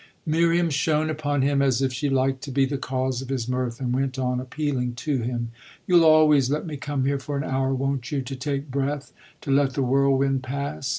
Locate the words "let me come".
6.49-7.05